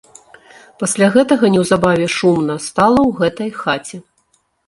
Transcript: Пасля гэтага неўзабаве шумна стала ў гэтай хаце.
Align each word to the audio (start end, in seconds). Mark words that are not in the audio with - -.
Пасля 0.83 1.09
гэтага 1.15 1.45
неўзабаве 1.57 2.07
шумна 2.17 2.55
стала 2.69 2.99
ў 3.09 3.23
гэтай 3.23 3.49
хаце. 3.61 3.97